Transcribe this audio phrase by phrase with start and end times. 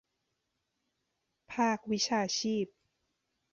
[1.51, 2.65] ภาควิชาชีพ